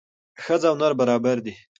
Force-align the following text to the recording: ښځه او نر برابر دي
ښځه 0.43 0.67
او 0.69 0.75
نر 0.81 0.93
برابر 0.99 1.37
دي 1.45 1.53